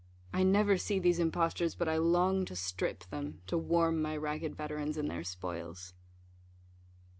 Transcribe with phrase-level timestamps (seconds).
[0.33, 4.55] I never see these impostors, but I long to strip them, to warm my ragged
[4.55, 5.93] veterans in their spoils.